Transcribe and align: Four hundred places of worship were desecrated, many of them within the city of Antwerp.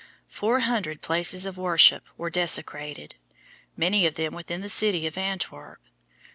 Four 0.31 0.61
hundred 0.61 1.03
places 1.03 1.45
of 1.45 1.57
worship 1.59 2.03
were 2.17 2.31
desecrated, 2.31 3.13
many 3.77 4.07
of 4.07 4.15
them 4.15 4.33
within 4.33 4.61
the 4.61 4.67
city 4.67 5.05
of 5.05 5.15
Antwerp. 5.15 5.79